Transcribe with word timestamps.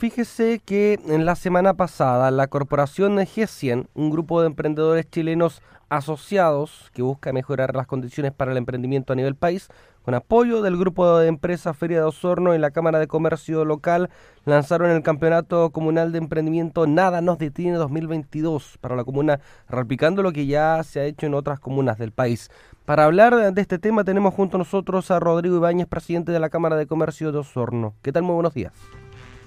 Fíjese 0.00 0.60
que 0.64 0.98
en 1.08 1.26
la 1.26 1.34
semana 1.34 1.74
pasada 1.74 2.30
la 2.30 2.46
corporación 2.46 3.18
G100, 3.18 3.88
un 3.92 4.08
grupo 4.08 4.40
de 4.40 4.46
emprendedores 4.46 5.04
chilenos 5.10 5.60
asociados 5.90 6.90
que 6.94 7.02
busca 7.02 7.34
mejorar 7.34 7.76
las 7.76 7.86
condiciones 7.86 8.32
para 8.32 8.52
el 8.52 8.56
emprendimiento 8.56 9.12
a 9.12 9.16
nivel 9.16 9.34
país, 9.34 9.68
con 10.02 10.14
apoyo 10.14 10.62
del 10.62 10.78
grupo 10.78 11.18
de 11.18 11.28
empresas 11.28 11.76
Feria 11.76 11.98
de 11.98 12.04
Osorno 12.04 12.54
y 12.54 12.58
la 12.58 12.70
Cámara 12.70 12.98
de 12.98 13.08
Comercio 13.08 13.66
local, 13.66 14.08
lanzaron 14.46 14.90
el 14.90 15.02
Campeonato 15.02 15.68
Comunal 15.68 16.12
de 16.12 16.18
Emprendimiento 16.18 16.86
Nada 16.86 17.20
nos 17.20 17.36
detiene 17.36 17.76
2022 17.76 18.78
para 18.80 18.96
la 18.96 19.04
comuna, 19.04 19.40
replicando 19.68 20.22
lo 20.22 20.32
que 20.32 20.46
ya 20.46 20.82
se 20.82 21.00
ha 21.00 21.04
hecho 21.04 21.26
en 21.26 21.34
otras 21.34 21.60
comunas 21.60 21.98
del 21.98 22.12
país. 22.12 22.50
Para 22.86 23.04
hablar 23.04 23.52
de 23.52 23.60
este 23.60 23.78
tema 23.78 24.02
tenemos 24.02 24.32
junto 24.32 24.56
a 24.56 24.60
nosotros 24.60 25.10
a 25.10 25.20
Rodrigo 25.20 25.56
Ibáñez, 25.56 25.88
presidente 25.88 26.32
de 26.32 26.40
la 26.40 26.48
Cámara 26.48 26.76
de 26.76 26.86
Comercio 26.86 27.32
de 27.32 27.38
Osorno. 27.40 27.92
¿Qué 28.00 28.12
tal? 28.12 28.22
Muy 28.22 28.32
buenos 28.32 28.54
días. 28.54 28.72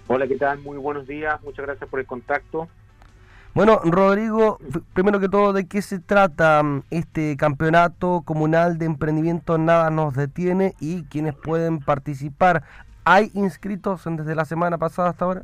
Hola, 0.07 0.27
¿qué 0.27 0.35
tal? 0.35 0.59
Muy 0.59 0.77
buenos 0.77 1.07
días, 1.07 1.41
muchas 1.43 1.65
gracias 1.65 1.89
por 1.89 1.99
el 1.99 2.05
contacto. 2.05 2.67
Bueno, 3.53 3.79
Rodrigo, 3.85 4.59
primero 4.93 5.19
que 5.19 5.29
todo, 5.29 5.53
¿de 5.53 5.65
qué 5.65 5.81
se 5.81 5.99
trata 5.99 6.61
mm, 6.61 6.83
este 6.89 7.37
campeonato 7.37 8.21
comunal 8.25 8.77
de 8.77 8.85
emprendimiento 8.85 9.57
Nada 9.57 9.89
nos 9.91 10.15
detiene 10.15 10.73
y 10.81 11.03
quiénes 11.03 11.35
pueden 11.35 11.79
participar? 11.79 12.63
¿Hay 13.05 13.31
inscritos 13.33 14.03
desde 14.05 14.35
la 14.35 14.43
semana 14.43 14.77
pasada 14.77 15.09
hasta 15.09 15.23
ahora? 15.23 15.43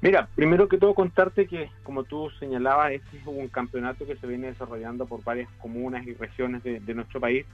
Mira, 0.00 0.28
primero 0.34 0.68
que 0.68 0.78
todo 0.78 0.94
contarte 0.94 1.46
que, 1.46 1.70
como 1.82 2.04
tú 2.04 2.30
señalabas, 2.38 2.92
este 2.92 3.18
es 3.18 3.26
un 3.26 3.48
campeonato 3.48 4.06
que 4.06 4.16
se 4.16 4.26
viene 4.26 4.48
desarrollando 4.48 5.04
por 5.04 5.22
varias 5.22 5.50
comunas 5.60 6.06
y 6.06 6.14
regiones 6.14 6.62
de, 6.62 6.80
de 6.80 6.94
nuestro 6.94 7.20
país. 7.20 7.44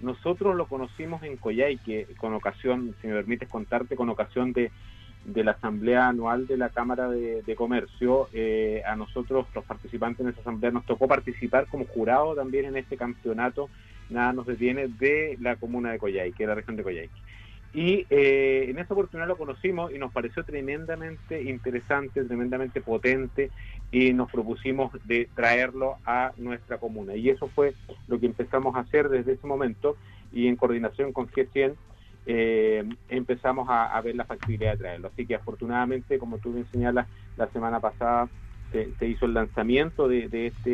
Nosotros 0.00 0.54
lo 0.54 0.66
conocimos 0.66 1.22
en 1.24 1.36
Coyhaique, 1.36 2.06
con 2.18 2.34
ocasión, 2.34 2.94
si 3.00 3.08
me 3.08 3.14
permites 3.14 3.48
contarte, 3.48 3.96
con 3.96 4.08
ocasión 4.08 4.52
de 4.52 4.70
de 5.24 5.44
la 5.44 5.52
asamblea 5.52 6.08
anual 6.08 6.46
de 6.46 6.56
la 6.56 6.70
Cámara 6.70 7.08
de, 7.08 7.54
Comercio. 7.56 8.28
Eh, 8.32 8.82
a 8.86 8.96
nosotros, 8.96 9.46
los 9.54 9.64
participantes 9.64 10.20
en 10.20 10.32
esa 10.32 10.40
asamblea, 10.40 10.70
nos 10.70 10.86
tocó 10.86 11.08
participar 11.08 11.66
como 11.66 11.84
jurado 11.86 12.34
también 12.34 12.64
en 12.66 12.76
este 12.76 12.96
campeonato, 12.96 13.68
nada 14.08 14.32
nos 14.32 14.46
detiene, 14.46 14.88
de 14.88 15.36
la 15.40 15.56
comuna 15.56 15.92
de 15.92 15.98
Coyhaique, 15.98 16.44
de 16.44 16.46
la 16.46 16.54
región 16.54 16.76
de 16.76 16.82
Coyhaique. 16.82 17.20
Y 17.72 18.04
eh, 18.10 18.66
en 18.68 18.78
esa 18.78 18.94
oportunidad 18.94 19.28
lo 19.28 19.36
conocimos 19.36 19.92
y 19.92 19.98
nos 19.98 20.12
pareció 20.12 20.42
tremendamente 20.44 21.40
interesante, 21.42 22.24
tremendamente 22.24 22.80
potente 22.80 23.50
y 23.92 24.12
nos 24.12 24.30
propusimos 24.30 24.90
de 25.06 25.28
traerlo 25.36 25.96
a 26.04 26.32
nuestra 26.36 26.78
comuna. 26.78 27.14
Y 27.14 27.28
eso 27.28 27.48
fue 27.48 27.74
lo 28.08 28.18
que 28.18 28.26
empezamos 28.26 28.74
a 28.74 28.80
hacer 28.80 29.08
desde 29.08 29.34
ese 29.34 29.46
momento 29.46 29.96
y 30.32 30.48
en 30.48 30.56
coordinación 30.56 31.12
con 31.12 31.28
G100 31.28 31.74
eh, 32.26 32.84
empezamos 33.08 33.66
a, 33.70 34.00
ver 34.02 34.14
la 34.14 34.24
factibilidad 34.24 34.72
de 34.72 34.78
traerlo. 34.78 35.08
Así 35.08 35.26
que 35.26 35.34
afortunadamente, 35.34 36.18
como 36.18 36.38
tú 36.38 36.52
bien 36.52 36.66
señalas, 36.70 37.06
la 37.36 37.48
semana 37.48 37.80
pasada 37.80 38.28
se, 38.72 39.06
hizo 39.06 39.26
el 39.26 39.34
lanzamiento 39.34 40.06
de, 40.08 40.46
este, 40.46 40.70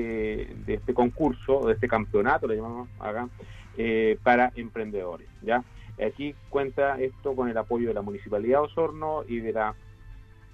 de 0.67 0.75
este 0.75 0.93
concurso, 0.93 1.67
de 1.67 1.75
este 1.75 1.89
campeonato, 1.89 2.47
le 2.47 2.57
llamamos 2.57 2.89
acá, 3.01 3.29
eh, 3.77 4.19
para 4.23 4.53
emprendedores. 4.55 5.29
¿ya? 5.43 5.65
Aquí 6.05 6.35
cuenta 6.51 7.01
esto 7.01 7.35
con 7.35 7.49
el 7.49 7.57
apoyo 7.57 7.89
de 7.89 7.95
la 7.95 8.03
Municipalidad 8.03 8.63
Osorno 8.63 9.25
y 9.27 9.41
de 9.41 9.53
la 9.53 9.75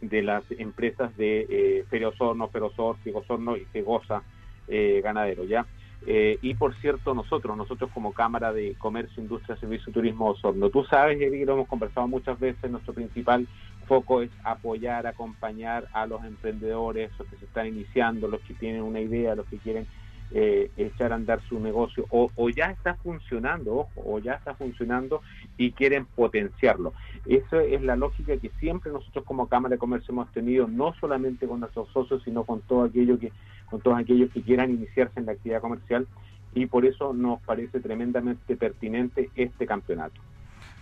de 0.03 0.21
las 0.21 0.43
empresas 0.51 1.17
de 1.17 1.47
eh, 1.49 1.85
Feria 1.89 2.09
Osorno, 2.09 2.49
Ferosor, 2.49 2.97
Osorno 3.15 3.57
y 3.57 3.65
Fegosa 3.67 4.23
eh, 4.67 5.01
Ganadero, 5.03 5.45
¿ya? 5.45 5.65
Eh, 6.07 6.39
y 6.43 6.55
por 6.55 6.75
cierto, 6.81 7.15
nosotros, 7.15 7.57
nosotros 7.57 7.91
como 7.95 8.13
Cámara 8.13 8.53
de 8.53 8.75
Comercio, 8.75 9.23
Industria, 9.23 9.57
Servicio 9.57 9.93
Turismo 9.93 10.31
Osorno, 10.31 10.69
tú 10.69 10.85
sabes, 10.85 11.21
Eric, 11.21 11.47
lo 11.47 11.55
hemos 11.55 11.69
conversado 11.69 12.09
muchas 12.09 12.39
veces, 12.41 12.71
nuestro 12.71 12.93
principal 12.93 13.47
foco 13.87 14.23
es 14.23 14.31
apoyar, 14.43 15.07
acompañar 15.07 15.89
a 15.93 16.07
los 16.07 16.25
emprendedores, 16.25 17.11
los 17.19 17.29
que 17.29 17.37
se 17.37 17.45
están 17.45 17.67
iniciando, 17.69 18.27
los 18.27 18.41
que 18.43 18.55
tienen 18.55 18.83
una 18.83 19.01
idea, 19.01 19.37
los 19.37 19.47
que 19.47 19.59
quieren 19.59 19.87
eh, 20.35 20.71
echar 20.77 21.13
a 21.13 21.17
andar 21.17 21.41
su 21.49 21.61
negocio 21.61 22.07
o, 22.11 22.49
ya 22.49 22.67
está 22.67 22.95
funcionando, 22.95 23.77
ojo, 23.77 24.03
o 24.05 24.19
ya 24.19 24.35
está 24.35 24.55
funcionando 24.55 25.21
y 25.59 25.73
quieren 25.73 26.07
potenciarlo. 26.07 26.95
Esa 27.27 27.63
es 27.63 27.83
la 27.83 27.97
lógica 27.97 28.37
que 28.39 28.51
siempre 28.59 28.91
nosotros 28.91 29.25
como 29.25 29.49
Cámara 29.49 29.75
de 29.75 29.79
Comercio 29.79 30.13
hemos 30.13 30.33
tenido, 30.33 30.69
no 30.69 30.95
solamente 30.95 31.47
con 31.47 31.61
nuestros 31.61 31.89
socios, 31.93 32.23
sino 32.25 32.45
con 32.45 32.61
todo 32.63 32.85
aquello 32.85 33.19
que, 33.19 33.33
con 33.69 33.81
todos 33.81 33.99
aquellos 33.99 34.31
que 34.31 34.43
quieran 34.43 34.71
iniciarse 34.71 35.21
en 35.21 35.27
la 35.27 35.33
actividad 35.33 35.61
comercial 35.61 36.07
y 36.55 36.67
por 36.67 36.85
eso 36.85 37.13
nos 37.13 37.41
parece 37.43 37.81
tremendamente 37.81 38.57
pertinente 38.57 39.31
este 39.35 39.67
campeonato. 39.67 40.21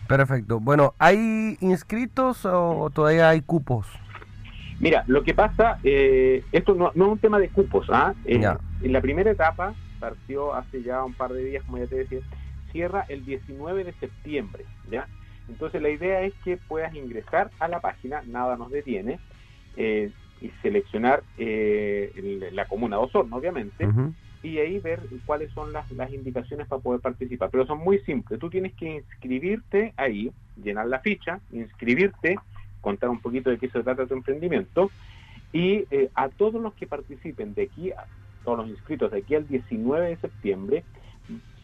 Perfecto. 0.06 0.59
Bueno, 0.60 0.94
¿hay 0.99 1.56
inscritos 1.60 2.44
o 2.44 2.91
todavía 2.93 3.28
hay 3.28 3.41
cupos? 3.43 3.87
Mira, 4.81 5.05
lo 5.07 5.23
que 5.23 5.35
pasa, 5.35 5.79
eh, 5.85 6.43
esto 6.53 6.75
no, 6.75 6.89
es 6.89 6.97
un 6.97 7.19
tema 7.19 7.39
de 7.39 7.51
cupos. 7.51 7.87
¿ah? 7.91 8.15
Eh, 8.25 8.41
en 8.83 8.93
la 8.93 9.01
primera 9.03 9.31
etapa, 9.31 9.75
partió 10.01 10.55
hace 10.55 10.83
ya 10.83 11.05
un 11.05 11.13
par 11.13 11.35
de 11.35 11.45
días, 11.45 11.63
como 11.65 11.79
ya 11.79 11.87
te 11.87 11.97
decía, 11.97 12.21
cierra 12.73 13.05
el 13.09 13.25
19 13.27 13.85
de 13.85 13.93
septiembre. 13.93 14.65
¿ya? 14.91 15.07
Entonces 15.49 15.83
la 15.83 15.91
idea 15.91 16.23
es 16.23 16.33
que 16.43 16.57
puedas 16.57 16.95
ingresar 16.95 17.51
a 17.59 17.69
la 17.69 17.81
página, 17.81 18.23
nada 18.27 18.57
nos 18.57 18.71
detiene, 18.71 19.21
eh, 19.77 20.11
y 20.41 20.51
seleccionar 20.63 21.23
la 21.37 22.65
comuna 22.65 22.97
de 22.97 23.03
Osorno, 23.03 23.37
obviamente, 23.37 23.87
y 24.43 24.57
ahí 24.57 24.79
ver 24.79 25.01
cuáles 25.27 25.53
son 25.53 25.75
las, 25.75 25.91
las 25.91 26.11
indicaciones 26.11 26.67
para 26.67 26.81
poder 26.81 27.03
participar. 27.03 27.51
Pero 27.51 27.67
son 27.67 27.81
muy 27.81 27.99
simples. 27.99 28.41
Tú 28.41 28.49
tienes 28.49 28.73
que 28.73 28.95
inscribirte 28.97 29.93
ahí, 29.99 30.33
llenar 30.57 30.87
la 30.87 31.01
ficha, 31.01 31.41
inscribirte, 31.53 32.39
contar 32.81 33.11
un 33.11 33.21
poquito 33.21 33.51
de 33.51 33.59
qué 33.59 33.69
se 33.69 33.83
trata 33.83 34.07
tu 34.07 34.15
emprendimiento. 34.15 34.91
Y 35.53 35.85
eh, 35.91 36.11
a 36.15 36.29
todos 36.29 36.63
los 36.63 36.75
que 36.75 36.87
participen 36.87 37.55
de 37.55 37.63
aquí, 37.63 37.91
a 37.91 38.07
todos 38.45 38.59
los 38.59 38.69
inscritos 38.69 39.11
de 39.11 39.19
aquí 39.19 39.35
al 39.35 39.47
19 39.49 40.09
de 40.09 40.17
septiembre, 40.17 40.85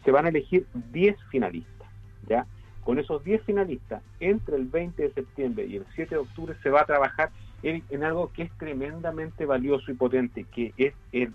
se 0.03 0.11
van 0.11 0.25
a 0.25 0.29
elegir 0.29 0.65
10 0.91 1.17
finalistas. 1.29 1.87
¿ya? 2.27 2.45
Con 2.83 2.99
esos 2.99 3.23
10 3.23 3.43
finalistas, 3.43 4.01
entre 4.19 4.55
el 4.55 4.65
20 4.65 5.03
de 5.03 5.13
septiembre 5.13 5.65
y 5.67 5.77
el 5.77 5.85
7 5.95 6.15
de 6.15 6.21
octubre, 6.21 6.55
se 6.63 6.69
va 6.69 6.81
a 6.81 6.85
trabajar 6.85 7.29
en, 7.63 7.83
en 7.89 8.03
algo 8.03 8.31
que 8.31 8.43
es 8.43 8.51
tremendamente 8.57 9.45
valioso 9.45 9.91
y 9.91 9.95
potente, 9.95 10.45
que 10.45 10.73
es 10.77 10.93
el, 11.11 11.33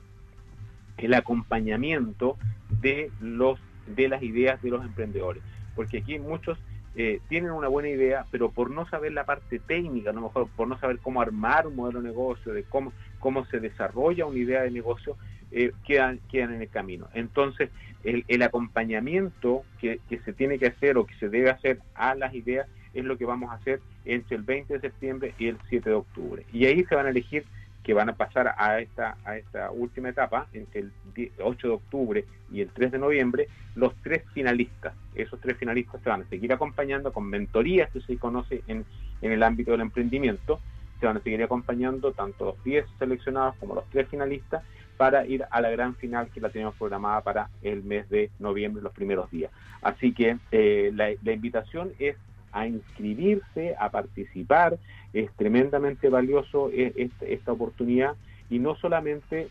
el 0.99 1.15
acompañamiento 1.15 2.37
de, 2.81 3.11
los, 3.21 3.59
de 3.87 4.09
las 4.09 4.23
ideas 4.23 4.63
de 4.63 4.71
los 4.71 4.85
emprendedores. 4.85 5.43
Porque 5.75 5.99
aquí 5.99 6.19
muchos 6.19 6.59
eh, 6.95 7.21
tienen 7.29 7.53
una 7.53 7.69
buena 7.69 7.89
idea, 7.89 8.27
pero 8.31 8.51
por 8.51 8.71
no 8.71 8.87
saber 8.89 9.13
la 9.13 9.25
parte 9.25 9.59
técnica, 9.59 10.11
a 10.11 10.13
lo 10.13 10.23
mejor 10.23 10.49
por 10.57 10.69
no 10.69 10.79
saber 10.79 10.99
cómo 10.99 11.23
armar 11.23 11.67
un 11.67 11.77
modelo 11.77 12.03
de 12.03 12.09
negocio, 12.09 12.53
de 12.53 12.65
cómo, 12.65 12.93
cómo 13.19 13.47
se 13.47 13.61
desarrolla 13.61 14.27
una 14.27 14.39
idea 14.39 14.63
de 14.63 14.71
negocio, 14.71 15.17
eh, 15.51 15.73
quedan, 15.87 16.21
quedan 16.31 16.55
en 16.55 16.63
el 16.63 16.69
camino. 16.69 17.09
Entonces, 17.15 17.71
el, 18.05 18.25
el 18.29 18.43
acompañamiento 18.43 19.63
que, 19.81 20.01
que, 20.09 20.19
se 20.21 20.33
tiene 20.33 20.59
que 20.59 20.67
hacer 20.67 20.99
o 20.99 21.07
que 21.07 21.15
se 21.15 21.29
debe 21.29 21.51
hacer 21.51 21.79
a 21.95 22.15
las 22.15 22.35
ideas 22.35 22.69
es 22.93 23.05
lo 23.05 23.17
que 23.17 23.25
vamos 23.25 23.51
a 23.51 23.55
hacer 23.55 23.81
entre 24.05 24.37
el 24.37 24.43
20 24.43 24.75
de 24.75 24.81
septiembre 24.81 25.35
y 25.39 25.49
el 25.49 25.57
7 25.69 25.89
de 25.89 25.97
octubre. 25.97 26.45
Y 26.53 26.67
ahí 26.67 26.85
se 26.85 26.95
van 26.95 27.07
a 27.07 27.11
elegir 27.11 27.45
que 27.83 27.95
van 27.95 28.09
a 28.09 28.17
pasar 28.17 28.55
a 28.57 28.81
esta, 28.81 29.17
a 29.25 29.37
esta 29.37 29.71
última 29.71 30.09
etapa, 30.09 30.47
entre 30.53 30.81
el 30.81 30.93
8 31.41 31.69
de 31.69 31.75
octubre 31.75 32.25
y 32.53 32.61
el 32.61 32.69
3 32.71 32.93
de 32.93 32.99
noviembre, 32.99 33.49
los 33.75 33.95
tres 34.03 34.23
finalistas. 34.33 34.95
Esos 35.15 35.41
tres 35.41 35.57
finalistas 35.57 36.01
se 36.03 36.09
van 36.09 36.23
a 36.23 36.29
seguir 36.29 36.53
acompañando 36.53 37.13
con 37.13 37.25
mentorías 37.25 37.91
que 37.91 38.01
se 38.01 38.17
conoce 38.19 38.63
en, 38.67 38.85
en 39.21 39.33
el 39.33 39.43
ámbito 39.43 39.73
del 39.73 39.81
emprendimiento. 39.81 40.61
Se 41.01 41.07
van 41.07 41.17
a 41.17 41.21
seguir 41.21 41.43
acompañando 41.43 42.13
tanto 42.13 42.45
los 42.45 42.65
10 42.65 42.87
seleccionados 42.99 43.57
como 43.57 43.75
los 43.75 43.89
tres 43.91 44.09
finalistas 44.09 44.63
para 44.97 45.27
ir 45.27 45.45
a 45.51 45.61
la 45.61 45.71
gran 45.71 45.97
final 45.97 46.29
que 46.31 46.41
la 46.41 46.51
tenemos 46.51 46.77
programada 46.77 47.23
para 47.23 47.51
el 47.63 47.83
mes 47.83 48.09
de 48.09 48.31
noviembre, 48.39 48.83
los 48.83 48.93
primeros 48.93 49.31
días. 49.31 49.51
Así 49.81 50.13
que 50.13 50.39
eh, 50.53 50.93
la, 50.95 51.11
la 51.23 51.33
invitación 51.33 51.93
es 51.99 52.17
a 52.53 52.67
inscribirse, 52.67 53.75
a 53.79 53.91
participar. 53.91 54.79
Es 55.13 55.31
tremendamente 55.33 56.09
valioso 56.09 56.71
eh, 56.71 57.11
esta, 57.21 57.53
oportunidad 57.53 58.15
y 58.49 58.59
no 58.59 58.77
solamente, 58.77 59.49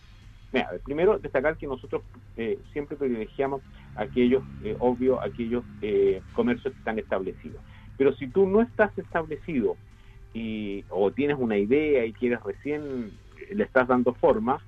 mira, 0.54 0.70
primero 0.86 1.20
destacar 1.20 1.58
que 1.58 1.68
nosotros 1.68 2.04
eh, 2.38 2.60
siempre 2.72 2.96
privilegiamos 2.96 3.62
aquellos, 3.96 4.44
eh, 4.64 4.76
obvio, 4.80 5.22
aquellos 5.22 5.64
comercios 6.34 6.74
que 6.74 6.80
están 6.80 7.00
establecidos. 7.00 7.62
Pero 7.98 8.14
si 8.16 8.28
tú 8.28 8.48
no 8.48 8.62
estás 8.62 8.98
establecido 8.98 9.76
y, 10.34 10.86
o 10.90 11.12
tienes 11.12 11.38
una 11.40 11.58
idea 11.58 12.06
y 12.06 12.14
quieres 12.14 12.42
recién, 12.44 13.12
le 13.52 13.64
estás 13.64 13.88
dando 13.88 14.14
forma, 14.14 14.60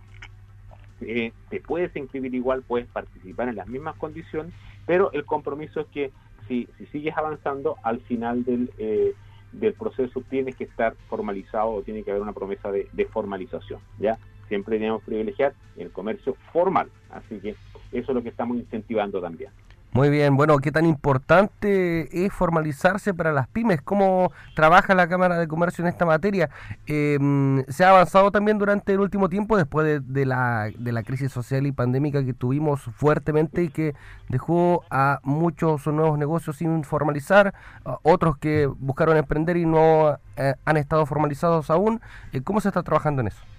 te 1.00 1.60
puedes 1.66 1.94
inscribir 1.96 2.34
igual, 2.34 2.64
puedes 2.64 2.88
participar 2.88 3.50
en 3.50 3.56
las 3.56 3.68
mismas 3.68 3.96
condiciones, 3.98 4.54
pero 4.86 5.12
el 5.12 5.26
compromiso 5.26 5.82
es 5.82 5.88
que 5.88 6.12
si, 6.48 6.68
si 6.78 6.86
sigues 6.88 7.16
avanzando, 7.18 7.78
al 7.84 8.00
final 8.02 8.44
del, 8.44 8.70
eh, 8.78 9.14
del 9.54 9.74
proceso 9.74 10.22
tienes 10.30 10.56
que 10.56 10.66
estar 10.66 10.96
formalizado 11.08 11.70
o 11.70 11.82
tiene 11.82 12.04
que 12.04 12.12
haber 12.12 12.24
una 12.24 12.34
promesa 12.34 12.72
de, 12.72 13.06
formalización, 13.06 13.80
¿ya? 14.00 14.18
Siempre 14.48 14.78
tenemos 14.78 15.02
que 15.02 15.12
privilegiar 15.12 15.54
el 15.78 15.92
comercio 15.92 16.36
formal, 16.52 16.90
así 17.10 17.40
que 17.40 17.52
eso 17.92 18.12
es 18.12 18.16
lo 18.16 18.22
que 18.22 18.30
estamos 18.30 18.58
incentivando 18.58 19.22
también. 19.22 19.52
Muy 19.94 20.10
bien, 20.10 20.36
bueno, 20.36 20.58
¿qué 20.58 20.72
tan 20.72 20.88
importante 20.88 22.26
es 22.26 22.34
formalizarse 22.34 23.14
para 23.14 23.32
las 23.32 23.48
pymes? 23.48 23.80
¿Cómo 23.80 24.32
trabaja 24.56 24.96
la 24.96 25.08
Cámara 25.08 25.38
de 25.38 25.48
Comercio 25.48 25.84
en 25.84 25.90
esta 25.90 26.04
materia? 26.04 26.50
Em, 26.88 27.64
¿Se 27.68 27.86
ha 27.86 27.92
avanzado 27.92 28.32
también 28.32 28.58
durante 28.58 28.94
el 28.94 29.02
último 29.02 29.30
tiempo 29.30 29.56
después 29.56 30.02
de, 30.04 30.26
la, 30.26 30.72
de 30.76 30.92
la 30.92 31.04
crisis 31.04 31.32
social 31.32 31.68
y 31.68 31.72
pandémica 31.72 32.26
que 32.26 32.34
tuvimos 32.34 32.82
fuertemente 32.82 33.66
y 33.66 33.70
que 33.70 33.94
dejó 34.30 34.84
a 34.90 35.20
muchos 35.22 35.86
nuevos 35.86 36.18
negocios 36.18 36.58
sin 36.58 36.84
formalizar, 36.84 37.54
otros 38.02 38.38
que 38.40 38.66
buscaron 38.66 39.16
emprender 39.16 39.58
y 39.58 39.68
no 39.68 40.18
eh, 40.38 40.56
han 40.66 40.78
estado 40.78 41.06
formalizados 41.06 41.70
aún? 41.70 42.02
Eh, 42.32 42.42
¿Cómo 42.42 42.62
se 42.62 42.70
está 42.70 42.82
trabajando 42.82 43.22
en 43.22 43.28
eso? 43.28 43.53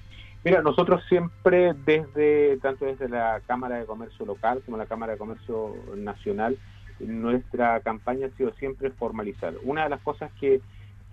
Mira, 0.45 0.61
nosotros 0.61 1.03
siempre 1.09 1.73
desde, 1.87 2.59
tanto 2.59 2.85
desde 2.85 3.09
la 3.09 3.41
Cámara 3.47 3.77
de 3.77 3.87
Comercio 3.87 4.27
local 4.27 4.61
como 4.65 4.77
la 4.77 4.85
Cámara 4.85 5.13
de 5.13 5.19
Comercio 5.19 5.75
nacional, 5.97 6.59
nuestra 7.01 7.81
campaña 7.81 8.27
ha 8.27 8.37
sido 8.37 8.53
siempre 8.55 8.91
formalizar. 8.91 9.55
Una 9.63 9.85
de 9.85 9.89
las 9.89 10.03
cosas 10.03 10.31
que, 10.39 10.61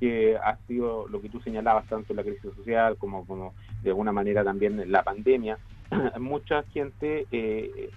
que 0.01 0.35
ha 0.35 0.57
sido 0.67 1.07
lo 1.07 1.21
que 1.21 1.29
tú 1.29 1.39
señalabas, 1.39 1.87
tanto 1.87 2.13
la 2.13 2.23
crisis 2.23 2.53
social 2.57 2.97
como, 2.97 3.25
como 3.25 3.53
de 3.81 3.91
alguna 3.91 4.11
manera 4.11 4.43
también 4.43 4.91
la 4.91 5.01
pandemia, 5.03 5.57
mucha 6.19 6.63
gente 6.63 7.25
eh, 7.31 7.89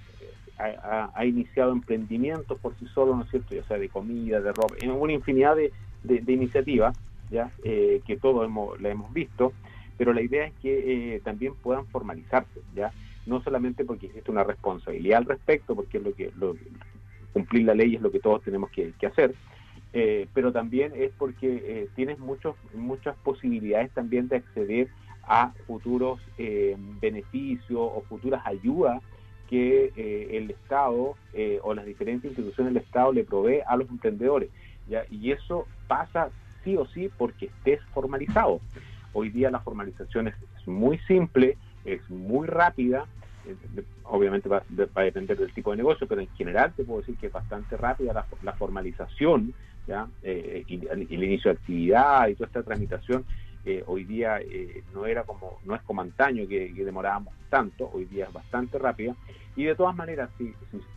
ha, 0.56 1.24
iniciado 1.26 1.72
emprendimientos 1.72 2.60
por 2.60 2.76
sí 2.76 2.86
solo, 2.94 3.16
¿no 3.16 3.24
es 3.24 3.30
cierto? 3.30 3.56
Ya 3.56 3.64
sea 3.64 3.78
de 3.78 3.88
comida, 3.88 4.40
de 4.40 4.52
ropa, 4.52 4.76
en 4.80 4.92
una 4.92 5.12
infinidad 5.12 5.56
de, 5.56 5.72
de, 6.04 6.32
iniciativas, 6.32 6.96
¿ya? 7.28 7.50
Eh, 7.64 8.02
que 8.06 8.16
todos 8.16 8.44
hemos, 8.44 8.80
la 8.80 8.90
hemos 8.90 9.12
visto 9.12 9.52
pero 9.96 10.12
la 10.12 10.22
idea 10.22 10.46
es 10.46 10.54
que 10.54 11.14
eh, 11.14 11.20
también 11.20 11.54
puedan 11.54 11.86
formalizarse, 11.86 12.60
¿ya? 12.74 12.92
No 13.26 13.42
solamente 13.42 13.84
porque 13.84 14.06
existe 14.06 14.30
una 14.30 14.44
responsabilidad 14.44 15.18
al 15.18 15.24
respecto, 15.26 15.74
porque 15.74 15.98
es 15.98 16.04
lo 16.04 16.14
que 16.14 16.30
cumplir 17.32 17.64
la 17.64 17.74
ley 17.74 17.96
es 17.96 18.02
lo 18.02 18.10
que 18.10 18.20
todos 18.20 18.42
tenemos 18.42 18.70
que, 18.70 18.94
hacer, 19.06 19.34
eh, 19.92 20.28
pero 20.34 20.52
también 20.52 20.92
es 20.94 21.10
porque 21.16 21.62
eh, 21.64 21.88
tienes 21.96 22.18
muchos, 22.18 22.56
muchas 22.74 23.16
posibilidades 23.16 23.90
también 23.92 24.28
de 24.28 24.36
acceder 24.36 24.88
a 25.26 25.52
futuros 25.66 26.20
beneficios 27.00 27.78
o 27.80 28.04
futuras 28.06 28.42
ayudas 28.44 29.00
que 29.48 29.90
el 30.36 30.50
Estado 30.50 31.16
o 31.62 31.74
las 31.74 31.86
diferentes 31.86 32.30
instituciones 32.30 32.74
del 32.74 32.82
Estado 32.82 33.10
le 33.10 33.24
provee 33.24 33.60
a 33.66 33.74
los 33.76 33.88
emprendedores. 33.88 34.50
¿ya? 34.86 35.04
Y 35.10 35.32
eso 35.32 35.66
pasa 35.88 36.28
sí 36.62 36.76
o 36.76 36.86
sí 36.86 37.10
porque 37.16 37.46
estés 37.46 37.80
formalizado. 37.94 38.60
Hoy 39.14 39.30
día 39.30 39.50
la 39.50 39.60
formalización 39.60 40.28
es, 40.28 40.34
muy 40.66 40.98
simple, 41.06 41.56
es 41.84 42.08
muy 42.10 42.48
rápida, 42.48 43.06
eh, 43.46 43.54
obviamente 44.02 44.48
va, 44.48 44.64
a 44.94 45.02
depender 45.02 45.38
del 45.38 45.52
tipo 45.54 45.70
de 45.70 45.76
negocio, 45.76 46.08
pero 46.08 46.20
en 46.20 46.28
general 46.34 46.72
te 46.76 46.82
puedo 46.82 47.00
decir 47.00 47.16
que 47.16 47.28
es 47.28 47.32
bastante 47.32 47.76
rápida 47.76 48.26
la, 48.42 48.52
formalización. 48.54 49.54
Eh, 50.22 50.64
y, 50.66 50.86
el, 50.88 51.22
inicio 51.22 51.52
de 51.52 51.58
actividad 51.58 52.26
y 52.28 52.34
toda 52.34 52.46
esta 52.46 52.62
tramitación. 52.62 53.24
Eh, 53.66 53.82
hoy 53.86 54.04
día 54.04 54.40
no 54.92 55.06
era 55.06 55.22
como 55.22 55.58
no 55.64 55.74
es 55.74 55.82
como 55.82 56.02
antaño 56.02 56.46
que, 56.46 56.70
demorábamos 56.74 57.32
tanto, 57.48 57.90
hoy 57.92 58.04
día 58.06 58.26
es 58.26 58.32
bastante 58.32 58.78
rápida 58.78 59.14
y 59.56 59.64
de 59.64 59.74
todas 59.74 59.96
maneras 59.96 60.28
si, 60.36 60.52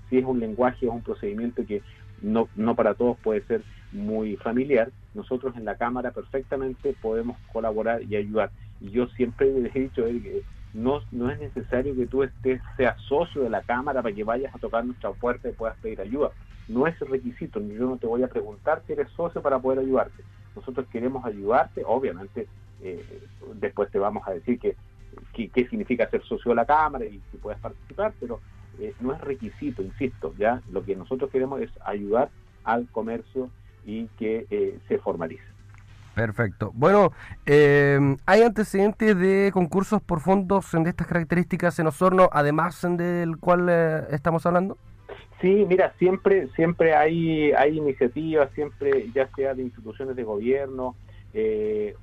si, 0.10 0.18
es 0.18 0.26
un 0.26 0.40
lenguaje 0.40 0.88
o 0.88 0.92
un 0.92 1.02
procedimiento 1.02 1.66
que 1.66 1.82
no, 2.22 2.50
no 2.56 2.76
para 2.76 2.94
todos 2.94 3.18
puede 3.20 3.42
ser 3.44 3.62
muy 3.92 4.36
familiar, 4.38 4.92
nosotros 5.14 5.56
en 5.56 5.66
la 5.66 5.76
Cámara 5.76 6.12
perfectamente 6.12 6.96
podemos 7.02 7.38
colaborar 7.52 8.04
y 8.04 8.16
ayudar. 8.16 8.52
Y 8.80 8.92
yo 8.92 9.08
siempre 9.08 9.52
les 9.52 9.76
he 9.76 9.80
dicho 9.80 10.04
que 10.06 10.44
no, 10.74 11.02
no 11.12 11.32
es 11.32 11.40
necesario 11.40 11.96
que 11.96 12.08
tú 12.08 12.24
estés, 12.24 12.62
seas 12.76 13.00
socio 13.02 13.42
de 13.42 13.50
la 13.50 13.62
Cámara 13.62 14.02
para 14.02 14.14
que 14.14 14.24
vayas 14.24 14.54
a 14.54 14.60
tocar 14.60 14.86
nuestra 14.86 15.12
puerta 15.12 15.50
y 15.50 15.54
puedas 15.54 15.78
pedir 15.78 16.02
ayuda. 16.02 16.32
No 16.68 16.86
es 16.86 17.00
requisito, 17.00 17.60
yo 17.62 17.88
no 17.88 17.98
te 17.98 18.08
voy 18.08 18.24
a 18.24 18.28
preguntar 18.28 18.84
si 18.86 18.94
eres 18.94 19.10
socio 19.12 19.42
para 19.42 19.60
poder 19.60 19.80
ayudarte. 19.80 20.24
Nosotros 20.56 20.86
queremos 20.92 21.26
ayudarte, 21.26 21.84
obviamente 21.86 22.48
eh, 22.82 23.22
después 23.56 23.90
te 23.90 24.00
vamos 24.00 24.28
a 24.28 24.32
decir 24.32 24.60
que, 24.60 24.76
qué 25.34 25.68
significa 25.68 26.10
ser 26.10 26.24
socio 26.24 26.50
de 26.50 26.56
la 26.56 26.66
Cámara 26.66 27.06
y 27.06 27.22
si 27.32 27.38
puedes 27.38 27.60
participar, 27.60 28.14
pero 28.20 28.40
eh, 28.80 28.94
no 29.00 29.14
es 29.14 29.22
requisito, 29.22 29.82
insisto, 29.82 30.34
ya 30.38 30.62
lo 30.72 30.84
que 30.84 30.96
nosotros 30.96 31.32
queremos 31.32 31.62
es 31.62 31.72
ayudar 31.86 32.30
al 32.64 32.88
comercio 32.92 33.50
y 33.88 34.08
que 34.20 34.46
eh, 34.52 34.78
se 34.88 35.00
formalice. 35.00 35.44
Perfecto. 36.14 36.72
Bueno, 36.76 37.12
eh, 37.46 38.00
¿hay 38.26 38.42
antecedentes 38.42 39.18
de 39.18 39.52
concursos 39.54 40.02
por 40.02 40.20
fondos 40.20 40.72
de 40.72 40.90
estas 40.90 41.08
características 41.08 41.80
en 41.80 41.88
Osorno, 41.88 42.30
además 42.32 42.86
del 42.90 43.38
cual 43.38 43.70
estamos 44.12 44.46
hablando? 44.46 44.78
Sí, 45.42 45.66
mira, 45.68 45.94
siempre 46.00 46.48
siempre 46.56 46.96
hay, 46.96 47.52
hay 47.52 47.78
iniciativas, 47.78 48.50
siempre 48.56 49.12
ya 49.14 49.30
sea 49.36 49.54
de 49.54 49.62
instituciones 49.62 50.16
de 50.16 50.24
gobierno 50.24 50.96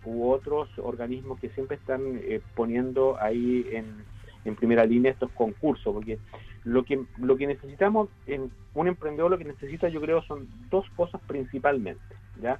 u 0.04 0.30
otros 0.30 0.68
organismos 0.78 1.40
que 1.40 1.48
siempre 1.48 1.76
están 1.76 2.20
poniendo 2.54 3.20
ahí 3.20 3.66
en, 3.72 4.04
en 4.44 4.56
primera 4.56 4.84
línea 4.84 5.12
estos 5.12 5.30
concursos, 5.32 5.92
porque 5.94 6.18
lo 6.64 6.84
que, 6.84 7.02
lo 7.18 7.36
que 7.36 7.46
necesitamos 7.46 8.08
en 8.26 8.50
un 8.74 8.88
emprendedor, 8.88 9.30
lo 9.30 9.38
que 9.38 9.44
necesita 9.44 9.88
yo 9.88 10.00
creo 10.00 10.22
son 10.22 10.48
dos 10.70 10.88
cosas 10.96 11.20
principalmente, 11.26 12.02
¿ya? 12.40 12.58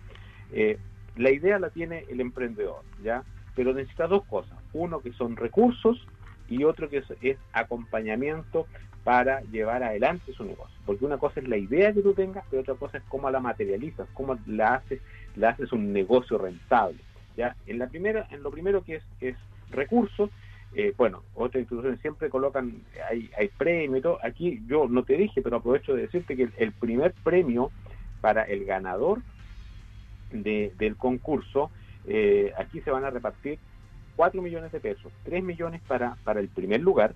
Eh, 0.53 0.79
la 1.17 1.31
idea 1.31 1.59
la 1.59 1.71
tiene 1.71 2.05
el 2.09 2.21
emprendedor, 2.21 2.83
¿ya? 3.03 3.25
Pero 3.55 3.73
necesita 3.73 4.07
dos 4.07 4.25
cosas, 4.25 4.59
uno 4.73 5.01
que 5.01 5.13
son 5.13 5.37
recursos 5.37 6.07
y 6.49 6.65
otro 6.65 6.89
que 6.89 7.03
es, 7.23 7.39
acompañamiento 7.53 8.67
para 9.05 9.41
llevar 9.43 9.83
adelante 9.83 10.33
su 10.33 10.45
negocio. 10.45 10.77
Porque 10.87 11.05
una 11.05 11.19
cosa 11.19 11.41
es 11.41 11.49
la 11.49 11.57
idea 11.57 11.93
que 11.93 12.03
tú 12.03 12.15
tengas, 12.15 12.45
pero 12.51 12.63
otra 12.63 12.75
cosa 12.75 12.99
es 12.99 13.05
cómo 13.09 13.31
la 13.31 13.41
materializas, 13.41 14.09
cómo 14.15 14.39
la 14.47 14.77
haces, 14.77 15.01
la 15.37 15.51
haces 15.51 15.73
un 15.73 15.93
negocio 15.93 16.39
rentable. 16.39 16.99
¿ya? 17.37 17.55
En, 17.67 17.79
la 17.79 17.89
primera, 17.89 18.27
en 18.31 18.43
lo 18.43 18.51
primero 18.51 18.83
que 18.83 18.97
es, 18.97 19.05
es 19.21 19.37
recursos, 19.71 20.31
eh, 20.75 20.93
bueno, 20.97 21.23
otras 21.35 21.61
instituciones 21.61 22.01
siempre 22.01 22.29
colocan, 22.29 22.83
hay, 23.09 23.31
hay 23.39 23.49
premio 23.49 23.97
y 23.97 24.01
todo. 24.01 24.19
Aquí 24.23 24.61
yo 24.67 24.89
no 24.89 25.05
te 25.05 25.17
dije, 25.17 25.41
pero 25.41 25.57
aprovecho 25.57 25.95
de 25.95 26.03
decirte 26.03 26.37
que 26.37 26.49
el, 26.57 26.73
primer 26.73 27.15
premio 27.23 27.71
para 28.21 28.43
el 28.43 28.65
ganador 28.65 29.23
del 30.33 30.97
concurso, 30.97 31.71
eh, 32.07 32.53
aquí 32.59 32.81
se 32.81 32.91
van 32.91 33.05
a 33.05 33.11
repartir 33.11 33.59
4 34.17 34.43
millones 34.43 34.73
de 34.73 34.81
pesos, 34.81 35.13
3 35.25 35.45
millones 35.45 35.81
para, 35.87 36.17
para 36.25 36.41
el 36.41 36.49
primer 36.49 36.81
lugar 36.81 37.15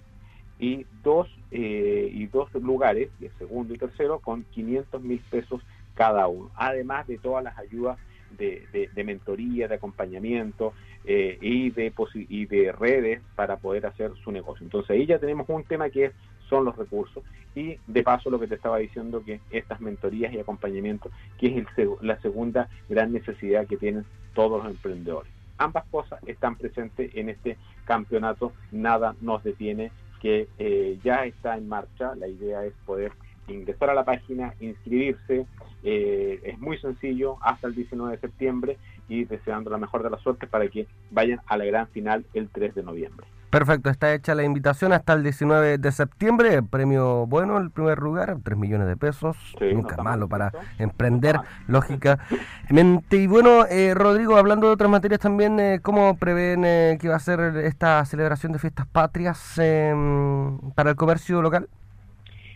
y 0.61 0.87
dos, 1.03 1.29
eh, 1.51 2.11
y 2.13 2.27
dos 2.27 2.53
lugares, 2.55 3.11
el 3.21 3.31
segundo 3.39 3.75
y 3.75 3.79
tercero, 3.79 4.21
con 4.21 4.45
500 4.45 5.03
mil 5.03 5.21
pesos 5.31 5.63
cada 5.95 6.29
uno, 6.29 6.51
además 6.55 7.07
de 7.09 7.19
todas 7.19 7.43
las 7.43 7.59
ayudas 7.59 7.99
de, 8.37 8.91
de, 8.95 9.05
mentoría, 9.05 9.69
de 9.69 9.77
acompañamiento 9.77 10.75
eh, 11.05 11.39
y, 11.41 11.71
de 11.71 11.93
y 12.29 12.47
de 12.47 12.73
redes 12.73 13.21
para 13.35 13.57
poder 13.57 13.87
hacer 13.87 14.13
su 14.23 14.33
negocio. 14.33 14.65
Entonces 14.65 14.91
ahí 14.91 15.07
ya 15.07 15.19
tenemos 15.19 15.49
un 15.49 15.65
tema 15.65 15.91
que 15.91 16.13
son 16.49 16.65
los 16.65 16.77
recursos 16.77 17.23
y 17.55 17.79
de 17.87 18.03
paso 18.03 18.31
lo 18.31 18.39
que 18.39 18.47
te 18.47 18.55
estaba 18.55 18.79
diciendo 18.79 19.23
que 19.25 19.41
estas 19.51 19.81
mentorías 19.81 20.33
y 20.33 20.39
acompañamiento 20.39 21.11
que 21.39 21.49
es 21.49 21.67
el, 21.77 21.91
la 22.01 22.21
segunda 22.21 22.69
gran 22.89 23.13
necesidad 23.13 23.67
que 23.67 23.77
tienen 23.77 24.05
todos 24.35 24.63
los 24.63 24.73
emprendedores. 24.73 25.33
Ambas 25.59 25.85
cosas 25.87 26.21
están 26.27 26.57
presentes 26.57 27.11
en 27.15 27.29
este 27.29 27.57
campeonato, 27.85 28.53
nada 28.71 29.17
nos 29.21 29.43
detiene 29.43 29.91
que 30.21 30.49
eh, 30.59 30.99
ya 31.03 31.25
está 31.25 31.57
en 31.57 31.69
marcha, 31.69 32.15
la 32.15 32.29
idea 32.29 32.65
es 32.65 32.75
poder 32.87 33.13
ingresar 33.49 33.91
a 33.91 33.95
la 33.95 34.05
página, 34.05 34.55
inscribirse, 34.61 35.47
eh, 35.83 36.41
es 36.45 36.59
muy 36.59 36.79
sencillo 36.79 37.37
hasta 37.41 37.69
el 37.69 37.75
19 37.75 38.13
de 38.13 38.21
septiembre 38.21 38.79
y 39.09 39.25
deseando 39.25 39.71
la 39.71 39.79
mejor 39.79 40.03
de 40.03 40.11
las 40.11 40.21
suertes 40.21 40.49
para 40.49 40.69
que 40.69 40.87
vayan 41.11 41.41
a 41.47 41.57
la 41.57 41.65
gran 41.65 41.89
final 41.89 42.25
el 42.35 42.49
3 42.49 42.75
de 42.75 42.83
noviembre. 42.83 43.27
Perfecto, 43.51 43.89
está 43.89 44.13
hecha 44.13 44.35
la 44.35 44.45
invitación 44.45 44.93
hasta 44.93 45.15
el 45.15 45.23
19 45.23 45.79
de 45.79 45.93
septiembre, 45.93 46.63
premio 46.63 47.27
bueno, 47.27 47.57
el 47.57 47.71
primer 47.71 47.99
lugar, 47.99 48.37
3 48.45 48.59
millones 48.59 48.87
de 48.87 48.97
pesos, 48.99 49.39
nunca 49.73 49.97
malo 50.03 50.29
para 50.29 50.53
emprender, 50.79 51.41
lógicamente. 51.67 53.17
Y 53.17 53.27
bueno, 53.27 53.65
eh, 53.65 53.95
Rodrigo, 53.95 54.37
hablando 54.37 54.67
de 54.67 54.75
otras 54.75 54.91
materias 54.91 55.21
también, 55.21 55.59
eh, 55.61 55.81
¿cómo 55.81 56.19
prevén 56.19 56.63
eh, 56.67 56.99
que 57.01 57.09
va 57.09 57.17
a 57.17 57.21
ser 57.21 57.41
esta 57.65 58.05
celebración 58.05 58.53
de 58.53 58.59
fiestas 58.59 58.87
patrias 58.87 59.57
em, 59.57 60.59
para 60.73 60.91
el 60.91 60.97
comercio 60.97 61.41
local? 61.41 61.71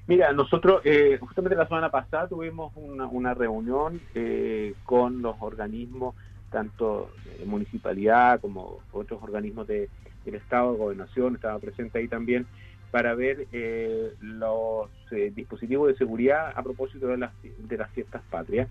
Mira, 0.08 0.32
nosotros 0.32 0.82
eh, 0.84 1.16
justamente 1.20 1.56
la 1.56 1.68
semana 1.68 1.90
pasada 1.90 2.26
tuvimos 2.26 2.72
una, 2.76 3.34
reunión 3.34 4.00
eh, 4.14 4.74
con 4.84 5.22
los 5.22 5.36
organismos, 5.40 6.16
tanto 6.50 7.10
municipalidad 7.46 8.40
como 8.40 8.80
otros 8.90 9.22
organismos 9.22 9.66
de, 9.68 9.88
del 10.24 10.34
Estado, 10.34 10.74
Gobernación, 10.74 11.36
estaba 11.36 11.58
presente 11.60 11.98
ahí 11.98 12.08
también, 12.08 12.46
para 12.90 13.14
ver 13.14 13.46
eh, 13.52 14.12
los 14.20 14.90
dispositivos 15.34 15.88
de 15.88 15.96
seguridad 15.96 16.52
a 16.54 16.62
propósito 16.62 17.06
de 17.06 17.18
las, 17.18 17.32
de 17.42 17.76
las 17.78 17.90
fiestas 17.92 18.22
patrias. 18.28 18.68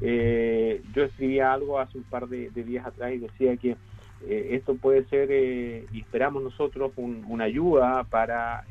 yo 0.00 1.02
escribía 1.02 1.52
algo 1.52 1.80
hace 1.80 1.98
un 1.98 2.04
par 2.04 2.28
de, 2.28 2.50
días 2.50 2.86
atrás 2.86 3.12
y 3.12 3.18
decía 3.18 3.56
que 3.56 3.76
esto 4.28 4.76
puede 4.76 5.04
ser, 5.06 5.30
y 5.92 6.00
esperamos 6.00 6.42
nosotros, 6.42 6.92
una 6.96 7.44
ayuda 7.44 8.04
para 8.04 8.64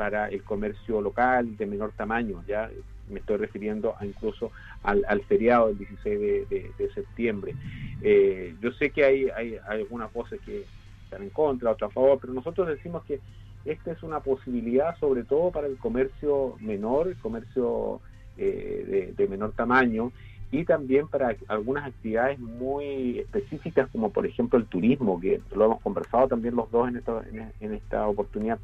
para 0.00 0.28
el 0.28 0.42
comercio 0.42 1.02
local 1.02 1.58
de 1.58 1.66
menor 1.66 1.92
tamaño, 1.92 2.42
ya 2.48 2.70
me 3.10 3.20
estoy 3.20 3.36
refiriendo 3.36 3.94
a 3.98 4.06
incluso 4.06 4.50
al, 4.82 5.20
feriado 5.28 5.66
del 5.66 5.76
16 5.76 6.48
de, 6.48 6.90
septiembre. 6.94 7.54
Eh, 8.00 8.54
yo 8.62 8.72
sé 8.72 8.88
que 8.88 9.04
hay, 9.04 9.58
algunas 9.68 10.10
voces 10.10 10.40
que 10.46 10.64
están 11.04 11.22
en 11.22 11.28
contra, 11.28 11.72
otras 11.72 11.90
a 11.90 11.92
favor, 11.92 12.16
pero 12.18 12.32
nosotros 12.32 12.66
decimos 12.68 13.04
que 13.04 13.20
esta 13.66 13.92
es 13.92 14.02
una 14.02 14.20
posibilidad 14.20 14.98
sobre 14.98 15.22
todo 15.22 15.50
para 15.50 15.66
el 15.66 15.76
comercio 15.76 16.56
menor, 16.60 17.08
el 17.08 17.16
comercio 17.16 18.00
eh, 18.38 19.12
de, 19.14 19.28
menor 19.28 19.52
tamaño 19.52 20.12
y 20.50 20.64
también 20.64 21.08
para 21.08 21.36
algunas 21.48 21.88
actividades 21.88 22.38
muy 22.38 23.18
específicas 23.18 23.90
como 23.92 24.08
por 24.08 24.24
ejemplo 24.24 24.58
el 24.58 24.64
turismo, 24.64 25.20
que 25.20 25.42
lo 25.54 25.66
hemos 25.66 25.82
conversado 25.82 26.26
también 26.26 26.56
los 26.56 26.70
dos 26.70 26.88
en 26.88 27.74
esta 27.74 28.08
oportunidad 28.08 28.58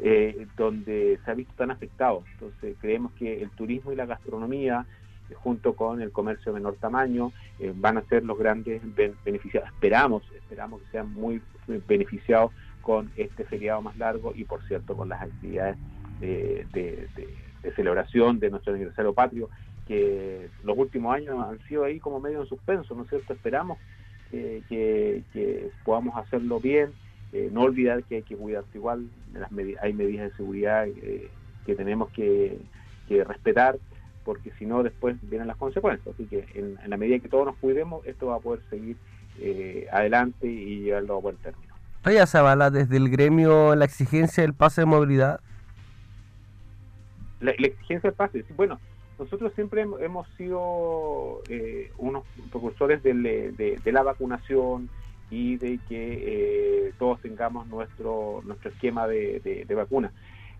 eh, 0.00 0.48
donde 0.56 1.20
se 1.24 1.30
ha 1.30 1.34
visto 1.34 1.54
tan 1.56 1.70
afectado. 1.70 2.24
Entonces 2.32 2.76
creemos 2.80 3.12
que 3.12 3.40
el 3.40 3.50
turismo 3.50 3.92
y 3.92 3.96
la 3.96 4.06
gastronomía, 4.06 4.86
eh, 5.30 5.34
junto 5.34 5.74
con 5.74 6.02
el 6.02 6.10
comercio 6.10 6.52
de 6.52 6.58
menor 6.58 6.74
tamaño, 6.80 7.32
eh, 7.60 7.72
van 7.74 7.98
a 7.98 8.02
ser 8.02 8.24
los 8.24 8.36
grandes 8.36 8.82
beneficiados. 9.24 9.68
Esperamos, 9.70 10.24
esperamos 10.34 10.82
que 10.82 10.90
sean 10.90 11.12
muy 11.12 11.40
beneficiados 11.86 12.50
con 12.82 13.12
este 13.16 13.44
feriado 13.44 13.82
más 13.82 13.96
largo 13.96 14.32
y, 14.34 14.44
por 14.44 14.66
cierto, 14.66 14.96
con 14.96 15.08
las 15.08 15.22
actividades 15.22 15.76
de, 16.20 17.06
celebración 17.76 18.40
de 18.40 18.50
nuestro 18.50 18.74
aniversario 18.74 19.14
patrio, 19.14 19.48
que 19.86 20.50
los 20.64 20.76
últimos 20.76 21.14
años 21.14 21.38
han 21.38 21.58
sido 21.66 21.84
ahí 21.84 22.00
como 22.00 22.20
medio 22.20 22.40
en 22.40 22.46
suspenso, 22.46 22.94
¿no 22.94 23.04
es 23.04 23.08
cierto? 23.08 23.32
Esperamos 23.32 23.78
que 24.30 25.22
podamos 25.84 26.16
hacerlo 26.16 26.60
bien, 26.60 26.92
eh, 27.34 27.50
no 27.52 27.62
olvidar 27.62 28.04
que 28.04 28.14
hay 28.16 28.22
que 28.22 28.36
cuidarse 28.36 28.78
igual, 28.78 29.08
las 29.32 29.50
hay 29.82 29.92
medidas 29.92 30.30
de 30.30 30.36
seguridad 30.36 30.86
eh, 30.86 31.28
que 31.66 31.74
tenemos 31.74 32.08
que, 32.12 32.60
respetar, 33.08 33.76
porque 34.24 34.52
si 34.56 34.66
no 34.66 34.84
después 34.84 35.16
vienen 35.28 35.48
las 35.48 35.56
consecuencias. 35.56 36.14
Así 36.14 36.26
que 36.26 36.46
en, 36.54 36.78
la 36.88 36.96
medida 36.96 37.18
que 37.18 37.28
todos 37.28 37.44
nos 37.44 37.56
cuidemos, 37.56 38.06
esto 38.06 38.26
va 38.26 38.36
a 38.36 38.38
poder 38.38 38.60
seguir 38.70 38.96
eh, 39.40 39.88
adelante 39.90 40.46
y 40.46 40.82
llevarlo 40.82 41.16
a 41.16 41.20
buen 41.20 41.36
término. 41.38 41.74
Oye, 42.06 42.24
Zavala, 42.24 42.70
desde 42.70 42.96
el 42.96 43.10
gremio 43.10 43.74
la 43.74 43.84
exigencia 43.84 44.44
del 44.44 44.54
pase 44.54 44.82
de 44.82 44.86
movilidad. 44.86 45.40
La, 47.40 47.50
exigencia 47.50 48.10
del 48.10 48.16
pase, 48.16 48.44
bueno, 48.56 48.78
nosotros 49.18 49.52
siempre 49.54 49.82
hemos 49.82 50.28
sido 50.36 51.42
unos 51.98 52.22
precursores 52.52 53.02
de, 53.02 53.80
la 53.86 54.02
vacunación, 54.04 54.88
y 55.34 55.56
de 55.56 55.80
que 55.88 56.86
eh, 56.86 56.92
todos 56.96 57.20
tengamos 57.20 57.66
nuestro, 57.66 58.40
nuestro 58.44 58.70
esquema 58.70 59.08
de, 59.08 59.66
vacuna. 59.74 60.12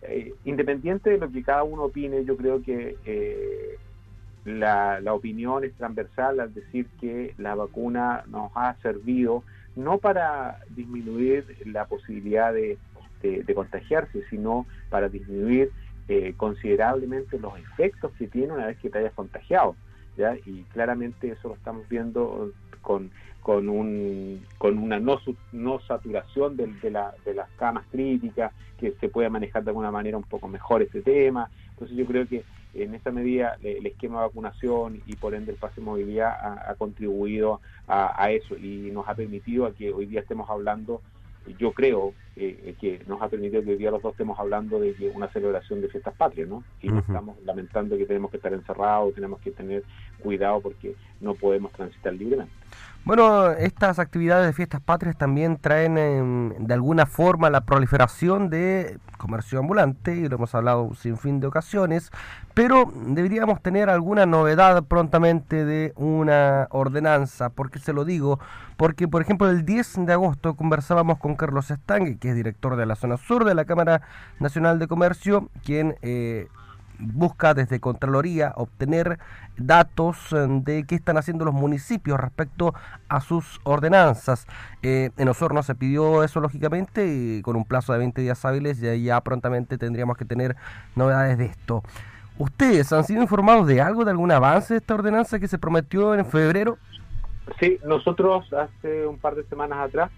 Eh, 0.03 0.35
independiente 0.45 1.11
de 1.11 1.19
lo 1.19 1.31
que 1.31 1.45
cada 1.45 1.63
uno 1.63 1.85
opine, 1.85 2.25
yo 2.25 2.37
creo 2.37 2.61
que 2.61 2.97
eh, 3.05 3.79
la, 4.45 5.01
opinión 5.15 5.63
es 5.63 5.73
transversal 5.75 6.41
al 6.41 6.53
decir 6.53 6.89
que 7.01 7.35
la 7.39 7.55
vacuna 7.55 8.25
nos 8.27 8.51
ha 8.57 8.75
servido 8.83 9.45
no 9.77 9.99
para 9.99 10.59
disminuir 10.71 11.45
la 11.67 11.87
posibilidad 11.87 12.53
de, 12.53 12.77
contagiarse, 13.55 14.23
sino 14.29 14.67
para 14.91 15.09
disminuir 15.09 15.71
considerablemente 16.37 17.39
los 17.39 17.59
efectos 17.59 18.13
que 18.19 18.27
tiene 18.27 18.53
una 18.53 18.67
vez 18.67 18.77
que 18.79 18.91
te 18.91 18.99
hayas 18.99 19.15
contagiado. 19.15 19.77
¿ya? 20.17 20.37
Y 20.45 20.65
claramente 20.73 21.31
eso 21.31 21.49
lo 21.49 21.55
estamos 21.55 21.89
viendo 21.89 22.53
con 22.85 23.11
con, 23.45 23.69
un, 23.69 24.43
con 24.57 24.79
una 24.79 24.99
no, 24.99 25.21
no 25.53 25.79
saturación 25.81 26.57
de, 26.57 26.67
de, 26.83 26.91
la, 26.91 27.15
de 27.27 27.35
las 27.35 27.49
camas 27.59 27.85
críticas, 27.93 28.53
que 28.81 28.93
se 28.99 29.11
pueda 29.11 29.29
manejar 29.29 29.63
de 29.63 29.71
alguna 29.71 29.91
manera 29.91 30.17
un 30.17 30.25
poco 30.25 30.49
mejor 30.49 30.81
este 30.81 31.03
tema. 31.03 31.51
Entonces 31.69 31.95
yo 31.95 32.07
creo 32.07 32.27
que 32.27 32.43
en 32.73 32.95
esa 32.95 33.11
medida 33.13 33.59
el 33.63 33.87
esquema 33.87 34.21
de 34.21 34.29
vacunación 34.29 35.03
y 35.07 35.15
por 35.17 35.35
ende 35.35 35.53
el 35.53 35.59
pase 35.59 35.83
de 35.83 35.85
movilidad 35.85 36.31
ha, 36.31 36.75
contribuido 36.77 37.61
a, 37.87 38.31
eso 38.33 38.57
y 38.57 38.91
nos 38.93 39.07
ha 39.09 39.15
permitido 39.15 39.67
a 39.67 39.75
que 39.75 39.93
hoy 39.93 40.07
día 40.07 40.21
estemos 40.21 40.49
hablando, 40.49 41.03
yo 41.59 41.73
creo 41.73 42.15
eh, 42.37 42.75
que 42.81 43.03
nos 43.07 43.21
ha 43.21 43.29
permitido 43.29 43.63
que 43.63 43.73
hoy 43.73 43.77
día 43.77 43.91
los 43.91 44.01
dos 44.01 44.13
estemos 44.13 44.39
hablando 44.41 44.81
de 44.81 45.13
una 45.15 45.29
celebración 45.29 45.83
de 45.83 45.89
fiestas 45.89 46.15
patrias, 46.15 46.49
¿no? 46.49 46.65
Y 46.81 46.89
no 46.89 47.01
estamos 47.01 47.37
lamentando 47.45 47.99
que 47.99 48.07
tenemos 48.07 48.31
que 48.31 48.39
estar 48.39 48.55
encerrados, 48.55 49.15
tenemos 49.15 49.39
que 49.41 49.51
tener 49.51 49.85
cuidado 50.19 50.63
porque 50.63 50.95
no 51.21 51.35
podemos 51.35 51.71
transitar 51.73 52.15
libremente. 52.15 52.64
Bueno, 53.05 53.51
estas 53.51 53.99
actividades 53.99 54.47
de 54.47 54.55
fiestas 54.55 54.81
patrias 54.81 55.15
también 55.19 55.59
traen 55.59 55.99
em, 55.99 56.55
de 56.55 56.73
alguna 56.73 57.05
forma 57.05 57.51
la 57.51 57.61
proliferación 57.61 58.49
de 58.49 58.99
comercio 59.19 59.59
ambulante, 59.59 60.17
y 60.17 60.27
lo 60.27 60.37
hemos 60.37 60.55
hablado 60.55 60.95
sin 60.95 61.19
fin 61.19 61.39
de 61.39 61.47
ocasiones, 61.47 62.11
pero 62.55 62.91
deberíamos 62.95 63.61
tener 63.61 63.91
alguna 63.91 64.25
novedad 64.25 64.85
prontamente 64.85 65.67
de 65.67 65.93
una 65.97 66.67
ordenanza, 66.71 67.51
porque 67.51 67.79
se 67.79 67.93
lo 67.93 68.07
digo, 68.07 68.41
porque 68.79 69.07
por 69.07 69.21
ejemplo 69.21 69.51
el 69.51 69.67
10 69.67 70.07
de 70.07 70.13
agosto 70.15 70.55
conversábamos 70.55 71.19
con 71.19 71.37
Carlos 71.37 71.71
Estangue, 71.71 72.17
que 72.17 72.31
es 72.31 72.35
director 72.35 72.75
de 72.77 72.87
la 72.87 72.97
zona 72.97 73.19
sur 73.19 73.45
de 73.45 73.55
la 73.55 73.67
Cámara 73.67 74.01
Nacional 74.41 74.79
de 74.79 74.89
Comercio, 74.89 75.51
quien... 75.63 75.97
Eh, 76.01 76.49
busca 76.99 77.55
desde 77.55 77.81
Contraloría 77.81 78.53
obtener 78.57 79.19
datos 79.57 80.33
eh, 80.33 80.47
de 80.49 80.85
qué 80.85 80.95
están 80.95 81.17
haciendo 81.17 81.45
los 81.45 81.55
municipios 81.55 82.19
respecto 82.19 82.75
a 83.09 83.21
sus 83.21 83.61
ordenanzas. 83.65 84.47
Eh, 84.83 85.11
en 85.17 85.29
Osorno 85.29 85.63
se 85.63 85.75
pidió 85.75 86.23
eso 86.25 86.41
lógicamente 86.41 87.07
y 87.07 87.43
con 87.43 87.57
un 87.57 87.65
plazo 87.65 87.93
de 87.93 87.99
20 87.99 88.23
días 88.23 88.45
hábiles 88.45 88.81
ya, 88.81 88.95
ya 88.95 89.21
prontamente 89.21 89.79
tendríamos 89.79 90.17
que 90.17 90.25
tener 90.25 90.57
novedades 90.97 91.39
de 91.39 91.47
esto. 91.47 91.83
¿Ustedes 92.39 92.93
han 92.93 93.05
sido 93.05 93.23
informados 93.23 93.67
de 93.67 93.81
algo, 93.81 94.05
de 94.05 94.11
algún 94.11 94.33
avance 94.33 94.75
de 94.75 94.79
esta 94.79 94.95
ordenanza 94.95 95.39
que 95.39 95.47
se 95.47 95.59
prometió 95.59 96.15
en 96.15 96.27
febrero? 96.27 96.79
Sí, 97.61 97.79
nosotros 97.85 98.53
hace 98.53 99.07
un 99.07 99.19
par 99.19 99.35
de 99.37 99.45
semanas 99.45 99.79
atrás 99.87 100.11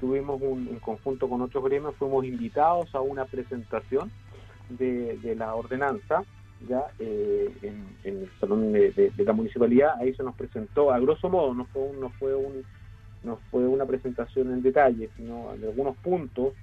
tuvimos 0.00 0.40
un, 0.42 0.68
en 0.68 0.78
conjunto 0.80 1.28
con 1.28 1.40
otros 1.40 1.64
gremios, 1.64 1.94
fuimos 1.96 2.24
invitados 2.26 2.94
a 2.94 3.00
una 3.00 3.24
presentación 3.24 4.10
de, 4.68 5.34
la 5.36 5.54
ordenanza, 5.54 6.22
ya 6.68 6.86
eh, 6.98 7.52
en, 7.62 7.84
el 8.04 8.30
salón 8.40 8.72
de, 8.72 9.12
la 9.18 9.32
municipalidad, 9.32 9.96
ahí 9.98 10.14
se 10.14 10.22
nos 10.22 10.34
presentó, 10.34 10.90
a 10.90 10.98
grosso 10.98 11.28
modo, 11.28 11.54
no 11.54 11.64
fue 11.66 11.90
no 11.98 12.10
fue 12.10 12.34
un, 12.34 12.62
no 13.22 13.38
fue 13.50 13.66
una 13.66 13.86
presentación 13.86 14.52
en 14.52 14.62
detalle, 14.62 15.10
sino 15.16 15.54
de 15.58 15.68
algunos 15.68 15.96
puntos 15.96 16.54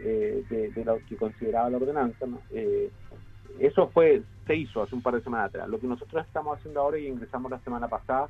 eh, 0.00 0.44
de, 0.48 0.84
lo 0.84 0.98
que 1.08 1.16
consideraba 1.16 1.70
la 1.70 1.78
ordenanza. 1.78 2.26
Eh, 2.52 2.90
eso 3.58 3.88
fue 3.88 4.22
se 4.46 4.54
hizo 4.54 4.82
hace 4.82 4.94
un 4.94 5.02
par 5.02 5.14
de 5.14 5.20
semanas 5.20 5.48
atrás. 5.48 5.68
Lo 5.68 5.80
que 5.80 5.86
nosotros 5.86 6.24
estamos 6.24 6.56
haciendo 6.56 6.80
ahora 6.80 6.98
y 6.98 7.06
ingresamos 7.06 7.50
la 7.50 7.58
semana 7.58 7.88
pasada, 7.88 8.28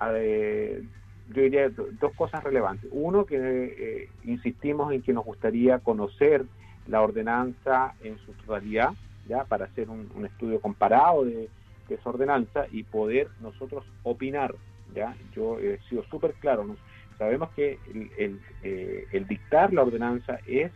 yo 0.00 1.42
diría 1.42 1.68
dos 1.68 2.12
cosas 2.16 2.42
relevantes. 2.42 2.88
Uno, 2.92 3.24
que 3.26 4.08
insistimos 4.24 4.92
en 4.92 5.02
que 5.02 5.12
nos 5.12 5.24
gustaría 5.24 5.78
conocer 5.80 6.44
la 6.86 7.02
ordenanza 7.02 7.94
en 8.02 8.18
su 8.18 8.32
totalidad, 8.32 8.90
ya 9.28 9.44
para 9.44 9.66
hacer 9.66 9.88
un, 9.88 10.24
estudio 10.24 10.60
comparado 10.60 11.24
de, 11.24 11.48
esa 11.88 12.08
ordenanza 12.08 12.66
y 12.72 12.84
poder 12.84 13.28
nosotros 13.42 13.84
opinar. 14.02 14.54
ya 14.94 15.14
Yo 15.34 15.58
he 15.58 15.78
sido 15.90 16.02
súper 16.04 16.32
claro, 16.34 16.64
sabemos 17.18 17.50
que 17.50 17.78
el, 18.18 18.40
eh, 18.62 19.06
el, 19.12 19.26
dictar 19.26 19.74
la 19.74 19.82
ordenanza 19.82 20.38
es 20.46 20.72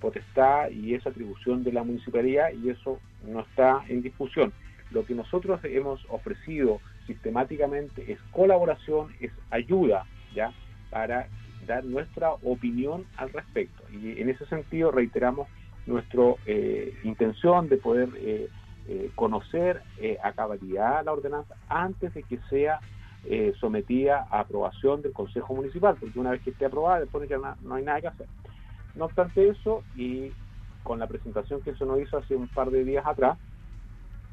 potestad 0.00 0.70
y 0.70 0.94
es 0.94 1.06
atribución 1.06 1.62
de 1.62 1.72
la 1.72 1.84
municipalidad 1.84 2.50
y 2.52 2.70
eso 2.70 2.98
no 3.24 3.40
está 3.40 3.84
en 3.88 4.02
discusión. 4.02 4.52
Lo 4.90 5.04
que 5.04 5.14
nosotros 5.14 5.60
hemos 5.64 6.04
ofrecido 6.08 6.80
sistemáticamente 7.06 8.10
es 8.12 8.18
colaboración, 8.32 9.14
es 9.20 9.30
ayuda, 9.50 10.04
¿ya? 10.34 10.52
Para 10.90 11.28
dar 11.68 11.84
nuestra 11.84 12.32
opinión 12.42 13.04
al 13.16 13.30
respecto. 13.30 13.84
Y 13.92 14.20
en 14.20 14.28
ese 14.30 14.44
sentido 14.46 14.90
reiteramos 14.90 15.46
nuestra 15.86 16.34
eh, 16.46 16.94
intención 17.04 17.68
de 17.68 17.76
poder 17.76 18.08
eh, 18.16 18.48
eh, 18.88 19.10
conocer 19.14 19.82
a 20.22 20.32
cabalidad 20.32 21.04
la 21.04 21.12
ordenanza 21.12 21.54
antes 21.68 22.12
de 22.14 22.22
que 22.24 22.38
sea 22.50 22.80
sometida 23.60 24.26
a 24.30 24.40
aprobación 24.40 25.02
del 25.02 25.12
Consejo 25.12 25.54
Municipal, 25.54 25.96
porque 26.00 26.18
una 26.18 26.30
vez 26.30 26.40
que 26.40 26.50
esté 26.50 26.64
aprobada, 26.64 27.00
después 27.00 27.28
ya 27.28 27.36
no, 27.36 27.74
hay 27.74 27.82
nada 27.82 28.00
que 28.00 28.06
hacer. 28.06 28.26
No 28.94 29.04
obstante 29.04 29.48
eso, 29.48 29.82
y 29.96 30.32
con 30.82 30.98
la 30.98 31.06
presentación 31.06 31.60
que 31.60 31.74
se 31.74 31.84
nos 31.84 32.00
hizo 32.00 32.16
hace 32.16 32.34
un 32.36 32.48
par 32.48 32.70
de 32.70 32.84
días 32.84 33.04
atrás, 33.04 33.36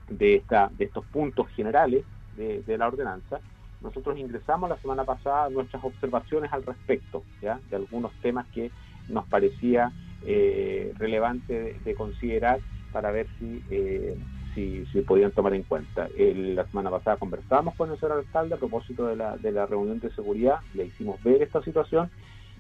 de, 0.08 0.36
esta, 0.36 0.72
de 0.78 0.86
estos 0.86 1.04
puntos 1.08 1.50
generales 1.50 2.06
de 2.38 2.78
la 2.78 2.88
ordenanza, 2.88 3.42
nosotros 3.82 4.18
ingresamos 4.18 4.70
la 4.70 4.78
semana 4.78 5.04
pasada 5.04 5.50
nuestras 5.50 5.84
observaciones 5.84 6.52
al 6.54 6.64
respecto, 6.64 7.24
¿ya? 7.42 7.60
de 7.70 7.76
algunos 7.76 8.12
temas 8.22 8.48
que 8.48 8.72
nos 9.10 9.26
parecía 9.28 9.92
eh, 10.26 10.94
relevante 10.98 11.78
de, 11.84 11.96
considerar 11.96 12.60
para 12.92 13.12
ver 13.12 13.28
si, 13.38 13.64
eh, 13.70 14.18
si, 14.56 14.86
podían 15.02 15.32
tomar 15.32 15.54
en 15.54 15.64
cuenta. 15.64 16.08
la 16.18 16.66
semana 16.66 16.90
pasada 16.90 17.18
conversamos 17.18 17.76
con 17.76 17.92
el 17.92 18.00
señor 18.00 18.20
alcalde 18.20 18.56
a 18.56 18.58
propósito 18.58 19.06
de 19.06 19.16
la, 19.16 19.38
de 19.38 19.52
la 19.52 19.66
reunión 19.66 20.00
de 20.00 20.10
seguridad, 20.12 20.60
le 20.74 20.86
hicimos 20.86 21.22
ver 21.24 21.44
esta 21.44 21.62
situación 21.62 22.10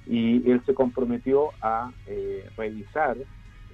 y 0.05 0.49
él 0.49 0.61
se 0.65 0.73
comprometió 0.73 1.49
a 1.61 1.91
eh, 2.05 2.47
revisar 2.57 3.17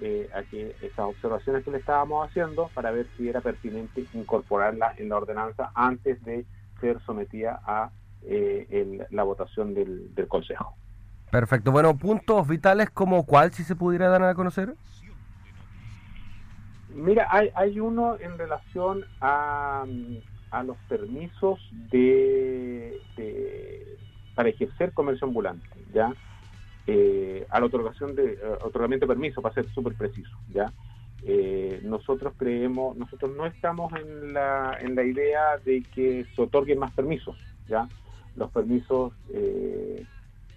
eh, 0.02 0.30
a 0.34 0.44
que 0.44 0.76
esas 0.82 1.06
observaciones 1.06 1.64
que 1.64 1.72
le 1.72 1.78
estábamos 1.78 2.28
haciendo 2.28 2.70
para 2.74 2.92
ver 2.92 3.08
si 3.18 3.28
era 3.28 3.42
pertinente 3.42 4.06
incorporarla 4.14 4.94
en 4.98 5.10
la 5.10 5.18
ordenanza 5.18 5.72
antes 5.76 6.24
de 6.24 6.46
ser 6.82 7.00
sometida 7.06 7.62
a 7.66 7.92
eh, 8.24 9.08
la 9.10 9.24
votación 9.24 9.74
del, 9.74 10.14
del, 10.14 10.28
Consejo. 10.28 10.76
Perfecto. 11.32 11.72
Bueno, 11.72 11.98
puntos 11.98 12.48
vitales 12.48 12.90
como 12.90 13.26
cuál, 13.26 13.54
si 13.54 13.64
se 13.64 13.76
pudiera 13.76 14.10
dar 14.10 14.24
a 14.24 14.36
conocer. 14.36 14.76
Mira, 16.94 17.28
hay, 17.32 17.50
hay 17.56 17.80
uno 17.80 18.18
en 18.20 18.38
relación 18.38 19.06
a, 19.22 19.86
a 20.52 20.64
los 20.64 20.78
permisos 20.90 21.60
de, 21.90 23.00
para 24.36 24.50
ejercer 24.50 24.92
comercio 24.92 25.26
ambulante, 25.26 25.68
¿ya? 25.94 26.14
Eh, 26.88 27.46
a 27.50 27.60
la 27.60 27.68
otorgación 27.68 28.16
de 28.16 28.34
eh, 28.34 28.40
otorgamiento 28.62 29.06
de 29.06 29.14
permiso, 29.14 29.42
para 29.42 29.56
ser 29.56 29.70
súper 29.72 29.94
preciso, 29.94 30.38
¿ya? 30.54 30.72
Eh, 31.24 31.82
nosotros 31.84 32.34
creemos, 32.38 32.98
nosotros 32.98 33.36
no 33.36 33.46
estamos 33.46 33.94
en 33.94 34.34
la, 34.34 34.78
en 34.82 34.96
la 34.96 35.04
idea 35.04 35.58
de 35.64 35.84
que 35.94 36.26
se 36.36 36.42
otorguen 36.42 36.80
más 36.80 36.92
permisos, 36.94 37.38
¿ya? 37.68 37.88
Los 38.36 38.50
permisos, 38.52 39.14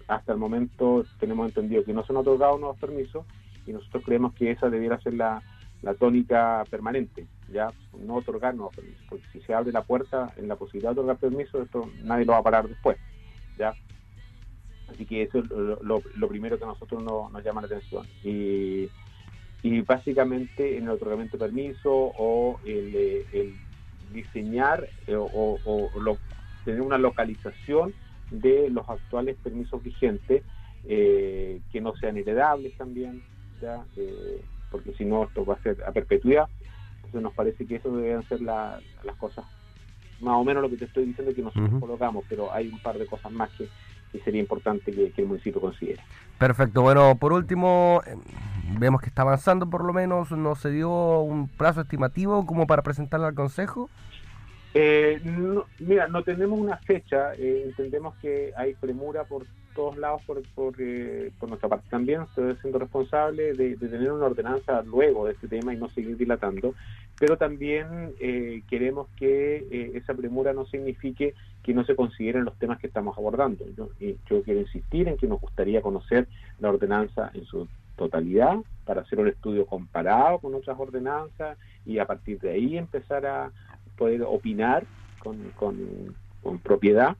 hasta 0.07 0.31
el 0.31 0.37
momento 0.37 1.05
tenemos 1.19 1.47
entendido 1.47 1.83
que 1.83 1.93
no 1.93 2.05
se 2.05 2.13
han 2.13 2.17
otorgado 2.17 2.57
nuevos 2.57 2.79
permisos 2.79 3.25
y 3.67 3.73
nosotros 3.73 4.03
creemos 4.05 4.33
que 4.33 4.51
esa 4.51 4.69
debiera 4.69 4.99
ser 5.01 5.15
la, 5.15 5.41
la 5.81 5.93
tónica 5.93 6.63
permanente, 6.69 7.27
ya 7.51 7.71
no 7.99 8.15
otorgar 8.15 8.55
nuevos 8.55 8.75
permisos, 8.75 9.03
porque 9.07 9.25
si 9.31 9.41
se 9.41 9.53
abre 9.53 9.71
la 9.71 9.83
puerta 9.83 10.33
en 10.37 10.47
la 10.47 10.55
posibilidad 10.55 10.89
de 10.89 10.99
otorgar 10.99 11.17
permisos, 11.17 11.63
esto 11.63 11.89
nadie 12.03 12.25
lo 12.25 12.33
va 12.33 12.39
a 12.39 12.43
parar 12.43 12.67
después, 12.67 12.97
ya. 13.57 13.73
Así 14.89 15.05
que 15.05 15.23
eso 15.23 15.39
es 15.39 15.45
lo, 15.49 16.27
primero 16.27 16.57
que 16.57 16.63
a 16.63 16.67
nosotros 16.67 17.03
nos 17.03 17.43
llama 17.43 17.61
la 17.61 17.67
atención. 17.67 18.05
Y, 18.23 18.89
y 19.65 19.81
básicamente 19.81 20.77
en 20.77 20.83
el 20.83 20.91
otorgamiento 20.91 21.37
de 21.37 21.45
permiso 21.45 21.89
o 21.91 22.59
el, 22.65 23.55
diseñar 24.13 24.87
eh, 25.07 25.15
o, 25.17 25.57
tener 26.63 26.81
una 26.81 26.99
localización 26.99 27.91
de 28.29 28.69
los 28.69 28.87
actuales 28.87 29.35
permisos 29.43 29.81
vigentes 29.81 30.43
eh, 30.87 31.61
que 31.71 31.81
no 31.81 31.95
sean 31.95 32.15
heredables 32.15 32.77
también, 32.77 33.23
ya. 33.59 33.83
Eh, 33.97 34.39
porque 34.69 34.93
si 34.93 35.03
no 35.03 35.23
esto 35.23 35.43
va 35.43 35.55
a 35.55 35.63
ser 35.63 35.83
a 35.83 35.91
perpetuidad. 35.91 36.47
Entonces 36.97 37.23
nos 37.23 37.33
parece 37.33 37.65
que 37.65 37.77
eso 37.77 37.89
deberían 37.95 38.21
ser 38.29 38.41
las 38.41 38.83
cosas, 39.17 39.45
más 40.19 40.35
o 40.35 40.43
menos 40.43 40.61
lo 40.61 40.69
que 40.69 40.77
te 40.77 40.85
estoy 40.85 41.05
diciendo 41.05 41.33
que 41.33 41.41
nosotros 41.41 41.79
colocamos, 41.79 42.23
pero 42.29 42.53
hay 42.53 42.67
un 42.67 42.79
par 42.83 42.99
de 42.99 43.07
cosas 43.07 43.31
más 43.31 43.49
que, 43.57 43.67
sería 44.23 44.41
importante 44.41 44.91
que, 44.91 45.11
el 45.17 45.25
municipio 45.25 45.59
considere. 45.59 46.01
Perfecto, 46.37 46.83
bueno, 46.83 47.17
por 47.17 47.33
último, 47.33 48.01
em, 48.05 48.19
vemos 48.79 49.01
que 49.01 49.07
está 49.07 49.21
avanzando 49.21 49.69
por 49.69 49.83
lo 49.83 49.93
menos, 49.93 50.31
¿no 50.31 50.55
se 50.55 50.71
dio 50.71 51.19
un 51.19 51.47
plazo 51.47 51.81
estimativo 51.81 52.45
como 52.45 52.67
para 52.67 52.81
presentarlo 52.81 53.27
al 53.27 53.35
Consejo? 53.35 53.89
Eh, 54.77 55.21
mira, 55.79 56.09
no 56.09 56.21
tenemos 56.23 56.59
una 56.59 56.75
fecha, 56.75 57.33
eh, 57.35 57.63
entendemos 57.65 58.13
que 58.15 58.51
hay 58.57 58.73
premura 58.73 59.23
por 59.23 59.45
todos 59.73 59.97
lados 59.97 60.21
por, 60.23 60.41
eh, 60.79 61.31
por, 61.39 61.47
nuestra 61.47 61.69
parte 61.69 61.87
también, 61.89 62.23
estoy 62.23 62.55
siendo 62.61 62.79
responsable 62.79 63.53
de, 63.53 63.77
tener 63.77 64.11
una 64.11 64.25
ordenanza 64.25 64.81
luego 64.81 65.27
de 65.27 65.33
este 65.33 65.47
tema 65.47 65.73
y 65.73 65.77
no 65.77 65.89
seguir 65.91 66.17
dilatando, 66.17 66.75
pero 67.17 67.37
también 67.37 68.13
queremos 68.69 69.07
que 69.15 69.91
esa 69.95 70.13
premura 70.13 70.51
no 70.51 70.65
signifique 70.65 71.33
que 71.63 71.73
no 71.73 71.85
se 71.85 71.95
consideren 71.95 72.43
los 72.43 72.59
temas 72.59 72.77
que 72.79 72.87
estamos 72.87 73.17
abordando. 73.17 73.65
Yo, 73.77 73.87
yo 74.29 74.43
quiero 74.43 74.59
insistir 74.59 75.07
en 75.07 75.15
que 75.15 75.27
nos 75.27 75.39
gustaría 75.39 75.81
conocer 75.81 76.27
la 76.59 76.69
ordenanza 76.69 77.31
en 77.33 77.45
su 77.45 77.65
totalidad 77.95 78.57
para 78.85 79.01
hacer 79.01 79.19
un 79.19 79.27
estudio 79.27 79.65
comparado 79.65 80.39
con 80.39 80.53
otras 80.53 80.77
ordenanzas 80.79 81.57
y 81.85 81.99
a 81.99 82.05
partir 82.05 82.39
de 82.39 82.51
ahí 82.51 82.77
empezar 82.77 83.25
a, 83.25 83.51
poder 83.95 84.23
opinar 84.23 84.85
con, 85.19 85.37
con, 85.55 86.59
propiedad. 86.59 87.15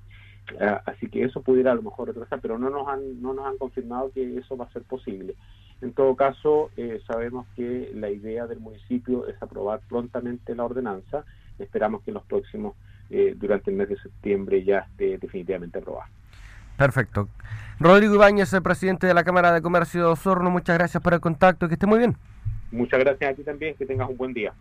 Ah, 0.60 0.82
así 0.86 1.10
que 1.10 1.24
eso 1.24 1.42
pudiera 1.42 1.72
a 1.72 1.76
lo 1.76 1.82
mejor 1.82 2.10
retrasar, 2.10 2.40
pero 2.40 2.60
no 2.60 2.70
nos 2.70 2.88
han, 2.88 3.22
no 3.22 3.34
nos 3.34 3.46
han 3.48 3.58
confirmado 3.58 4.12
que 4.12 4.38
eso 4.38 4.56
va 4.56 4.66
a 4.66 4.74
ser 4.74 4.84
posible. 4.84 5.36
En 5.82 5.94
todo 5.94 6.16
caso, 6.16 6.70
eh, 6.78 7.02
sabemos 7.08 7.48
que 7.56 7.92
la 7.96 8.10
idea 8.10 8.48
del 8.48 8.60
municipio 8.60 9.28
es 9.28 9.42
aprobar 9.42 9.82
prontamente 9.90 10.56
la 10.56 10.66
ordenanza. 10.66 11.26
Esperamos 11.60 12.04
que 12.04 12.12
en 12.12 12.16
los 12.16 12.24
próximos, 12.24 12.76
eh, 13.10 13.34
durante 13.36 13.72
el 13.72 13.78
mes 13.78 13.90
de 13.90 13.98
septiembre, 13.98 14.64
ya 14.64 14.80
esté 14.80 15.18
definitivamente 15.18 15.80
aprobada. 15.80 16.10
Perfecto. 16.78 17.30
Rodrigo 17.80 18.16
Ibáñez, 18.16 18.54
el 18.54 18.62
presidente 18.62 19.08
de 19.08 19.14
la 19.14 19.24
Cámara 19.24 19.52
de 19.52 19.62
Comercio 19.62 20.02
de 20.02 20.08
Osorno, 20.08 20.50
muchas 20.50 20.78
gracias 20.78 21.02
por 21.02 21.14
el 21.14 21.20
contacto, 21.20 21.68
que 21.68 21.74
esté 21.74 21.86
muy 21.86 22.00
bien. 22.00 22.16
Muchas 22.72 23.00
gracias 23.00 23.32
a 23.32 23.36
ti 23.36 23.44
también, 23.44 23.76
que 23.76 23.86
tengas 23.86 24.10
un 24.10 24.18
buen 24.18 24.34
día. 24.34 24.54